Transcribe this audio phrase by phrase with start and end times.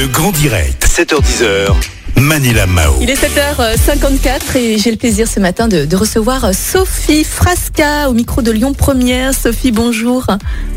[0.00, 1.74] Le grand direct, 7h10h.
[2.20, 2.94] Manila Mao.
[3.00, 8.12] Il est 7h54 et j'ai le plaisir ce matin de, de, recevoir Sophie Frasca au
[8.12, 9.34] micro de Lyon Première.
[9.34, 10.24] Sophie, bonjour.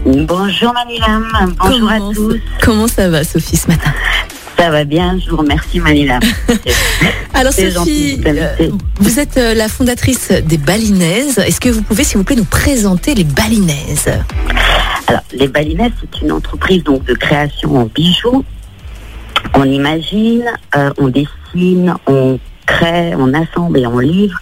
[0.07, 2.35] Bonjour Manilam, bonjour comment, à tous.
[2.63, 3.93] Comment ça va Sophie ce matin?
[4.57, 6.21] Ça va bien, je vous remercie Manilam.
[7.35, 11.37] Alors Sophie, euh, vous êtes euh, la fondatrice des Balinaises.
[11.37, 14.09] Est-ce que vous pouvez s'il vous plaît nous présenter les Balinaises?
[15.05, 18.43] Alors les Balinaises c'est une entreprise donc de création en bijoux
[19.55, 20.43] on imagine,
[20.75, 24.39] euh, on dessine, on crée, on assemble et on livre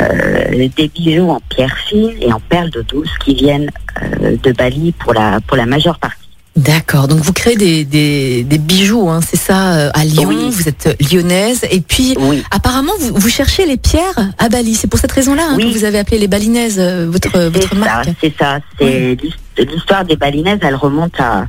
[0.00, 3.70] euh, des bijoux en pierre fine et en perles de douce qui viennent
[4.02, 6.16] euh, de Bali pour la, pour la majeure partie.
[6.56, 10.50] D'accord, donc vous créez des, des, des bijoux, hein, c'est ça, à Lyon, Oui.
[10.50, 12.42] vous êtes lyonnaise, et puis Oui.
[12.50, 15.72] apparemment vous, vous cherchez les pierres à Bali, c'est pour cette raison-là hein, Oui.
[15.72, 18.08] que vous avez appelé les Balinaises, votre, votre ça, marque.
[18.20, 18.58] c'est ça.
[18.80, 19.16] C'est
[19.64, 20.60] l'histoire des balinaises.
[20.62, 21.46] Elle remonte à,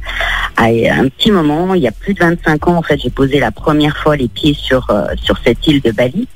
[0.59, 1.73] à un petit moment.
[1.73, 4.27] Il y a plus de 25 ans, en fait, j'ai posé la première fois les
[4.27, 6.27] pieds sur euh, sur cette île de Bali,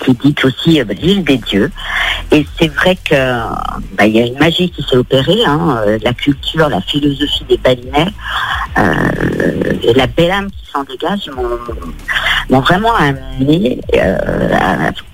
[0.00, 1.70] qui dite aussi euh, l'île des dieux.
[2.30, 3.14] Et c'est vrai que
[3.96, 5.44] bah, il y a une magie qui s'est opérée.
[5.46, 8.10] Hein, euh, la culture, la philosophie des balinais,
[9.82, 11.30] et la belle âme qui s'en dégage
[12.48, 13.80] m'ont vraiment amené,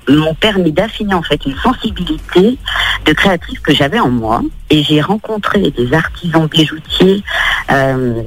[0.08, 2.58] m'ont permis d'affiner en fait une sensibilité
[3.04, 7.22] de créatrice que j'avais en moi et j'ai rencontré des artisans bijoutiers
[7.70, 8.22] euh,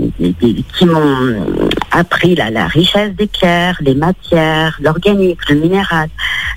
[0.73, 6.09] qui m'ont appris la, richesse des pierres, les matières, l'organique, le minéral,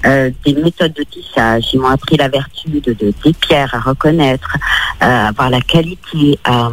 [0.05, 1.64] euh, des méthodes de tissage.
[1.73, 4.57] Ils m'ont appris la vertu de, de- des pierres à reconnaître,
[5.03, 6.70] euh, à voir la qualité, à,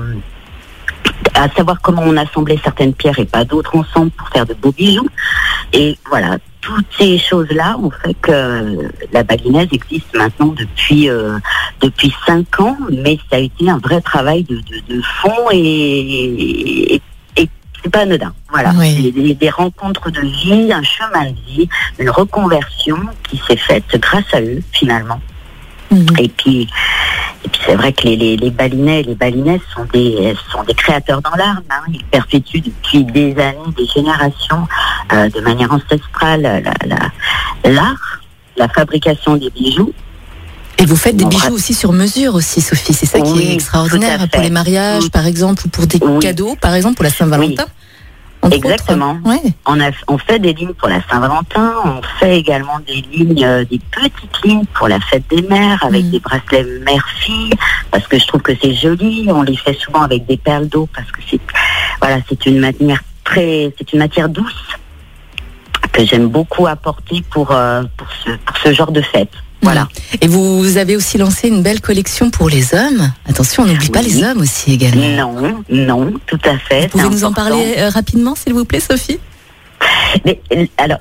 [1.35, 4.71] à savoir comment on assemblait certaines pierres et pas d'autres ensemble pour faire de beaux
[4.71, 5.07] bijoux.
[5.73, 11.37] Et voilà, toutes ces choses-là ont fait que la balinaise existe maintenant depuis euh,
[11.81, 16.95] depuis cinq ans, mais ça a été un vrai travail de, de, de fond et,
[16.95, 17.01] et,
[17.35, 17.49] et
[17.81, 18.33] c'est pas anodin.
[18.49, 19.11] Voilà, Oui.
[19.11, 21.67] Des, des rencontres de vie, un chemin de vie,
[21.99, 22.97] une reconversion
[23.29, 25.19] qui s'est faite grâce à eux finalement.
[25.91, 26.05] Mhm.
[26.19, 26.67] Et puis,
[27.45, 30.63] et puis c'est vrai que les, les, les balinais et les balinaises sont des, sont
[30.63, 31.61] des créateurs dans l'art.
[31.69, 31.81] hein.
[31.91, 34.67] Ils perpétuent depuis des années, des générations,
[35.11, 38.21] euh, de manière ancestrale, la- la- l'art,
[38.57, 39.91] la, fabrication des bijoux.
[40.79, 42.93] Et vous faites des bijoux aussi sur mesure aussi, Sophie.
[42.93, 46.19] C'est ça qui est extraordinaire à pour les mariages, par exemple, ou pour des Oui.
[46.19, 47.65] cadeaux, par exemple, pour la Saint-Valentin.
[48.51, 49.11] Exactement.
[49.11, 49.29] autres.
[49.29, 49.53] Ouais.
[49.65, 53.63] On, a, on fait des lignes pour la Saint-Valentin, on fait également des lignes, euh,
[53.65, 56.09] des petites lignes pour la fête des mères avec Mm.
[56.11, 57.51] des bracelets mère-fille,
[57.91, 59.27] parce que je trouve que c'est joli.
[59.29, 61.39] On les fait souvent avec des perles d'eau parce que c'est,
[62.01, 64.67] voilà, c'est une matière très, c'est une matière douce
[65.91, 69.31] que j'aime beaucoup apporter pour, euh, pour, ce, pour ce genre de fête.
[69.63, 69.87] Voilà.
[70.21, 73.11] Et vous avez aussi lancé une belle collection pour les hommes.
[73.27, 75.33] Attention, on n'oublie pas les hommes aussi également.
[75.33, 76.83] Non, non, tout à fait.
[76.83, 79.19] Vous pouvez nous en parler euh, rapidement, s'il vous plaît, Sophie?
[80.25, 80.39] Mais,
[80.77, 80.99] alors,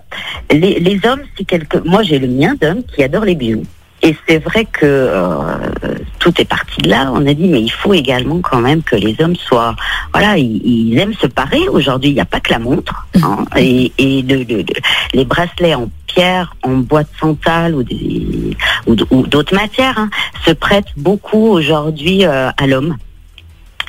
[0.50, 1.78] les, les hommes, c'est quelque.
[1.78, 3.64] Moi, j'ai le mien d'homme qui adore les bijoux.
[4.04, 5.56] Et c'est vrai que euh,
[6.18, 7.10] tout est parti de là.
[7.14, 9.76] On a dit, mais il faut également quand même que les hommes soient,
[10.12, 11.68] voilà, ils, ils aiment se parer.
[11.68, 14.74] Aujourd'hui, il n'y a pas que la montre, hein, et, et de- de- de-
[15.14, 19.96] les bracelets en pierre, en bois de santal ou des ou, d- ou d'autres matières
[19.98, 20.10] hein,
[20.44, 22.96] se prêtent beaucoup aujourd'hui euh, à l'homme.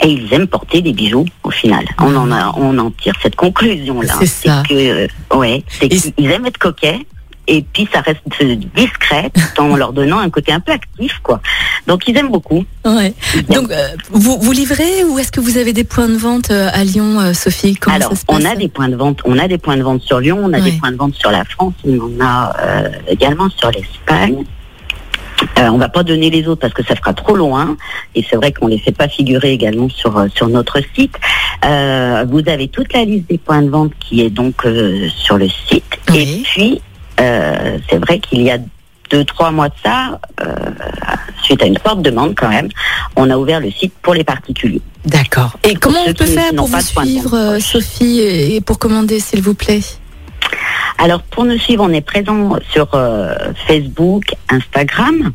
[0.03, 1.85] Et ils aiment porter des bijoux au final.
[2.00, 4.13] On en a, on en tire cette conclusion là.
[4.19, 4.63] C'est ça.
[4.68, 5.07] que, euh,
[5.38, 7.00] ouais, c'est qu'ils aiment être coquets.
[7.47, 8.21] Et puis ça reste
[8.75, 11.41] discret tout en leur donnant un côté un peu actif quoi.
[11.87, 12.63] Donc ils aiment beaucoup.
[12.85, 13.13] Ouais.
[13.49, 16.69] Donc, euh, vous, vous livrez ou est-ce que vous avez des points de vente euh,
[16.73, 17.75] à Lyon, euh, Sophie?
[17.75, 19.75] Comment Alors ça se passe on a des points de vente, on a des points
[19.77, 20.71] de vente sur Lyon, on a Ouais.
[20.71, 24.43] des points de vente sur la France, on a euh, également sur l'Espagne.
[25.59, 27.75] Euh, on va pas donner les autres parce que ça fera trop loin
[28.15, 31.15] et c'est vrai qu'on les fait pas figurer également sur sur notre site.
[31.65, 35.37] Euh, vous avez toute la liste des points de vente qui est donc euh, sur
[35.37, 36.21] le site Oui.
[36.21, 36.81] et puis
[37.19, 38.57] euh, c'est vrai qu'il y a
[39.09, 40.56] deux trois mois de ça, euh,
[41.44, 42.69] suite à une forte demande quand même,
[43.16, 44.81] on a ouvert le site pour les particuliers.
[45.06, 45.57] D'accord.
[45.63, 47.59] Et comment on peut faire pour vous suivre, euh.
[47.59, 49.82] Sophie, et pour commander, s'il vous plaît?
[50.97, 53.34] Alors pour nous suivre, on est présent sur euh,
[53.67, 55.32] Facebook, Instagram.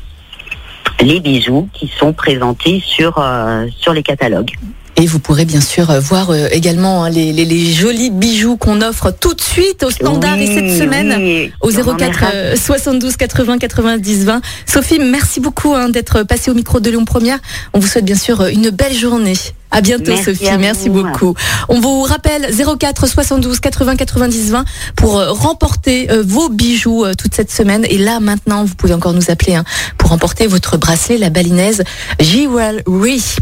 [1.01, 4.51] les bijoux qui sont présentés sur euh, sur les catalogues.
[4.98, 9.42] Et vous pourrez bien sûr voir également hein, les, jolis bijoux qu'on offre tout de
[9.42, 14.42] suite au standard et cette semaine au 04 72 80 90 20.
[14.68, 17.39] Sophie, merci beaucoup hein, d'être passée au micro de Lyon Première.
[17.74, 19.33] On vous souhaite bien sûr une belle journée.
[19.72, 21.34] À bientôt Sophie, merci beaucoup.
[21.70, 24.66] On vous rappelle 04 72 80 90 20
[24.98, 27.86] pour euh, remporter euh, vos bijoux euh, toute cette semaine.
[27.90, 29.64] Et là maintenant, vous pouvez encore nous appeler hein,
[29.98, 31.84] pour remporter votre bracelet, la balinaise
[32.20, 33.38] Jewelry.